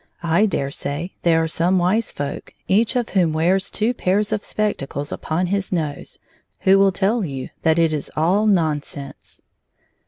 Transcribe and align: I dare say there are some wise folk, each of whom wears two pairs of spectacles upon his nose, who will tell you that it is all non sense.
I 0.23 0.47
dare 0.47 0.71
say 0.71 1.13
there 1.21 1.43
are 1.43 1.47
some 1.47 1.77
wise 1.77 2.11
folk, 2.11 2.55
each 2.67 2.95
of 2.95 3.09
whom 3.09 3.33
wears 3.33 3.69
two 3.69 3.93
pairs 3.93 4.31
of 4.31 4.43
spectacles 4.43 5.11
upon 5.11 5.45
his 5.45 5.71
nose, 5.71 6.17
who 6.61 6.79
will 6.79 6.91
tell 6.91 7.23
you 7.23 7.49
that 7.61 7.77
it 7.77 7.93
is 7.93 8.09
all 8.17 8.47
non 8.47 8.81
sense. 8.81 9.41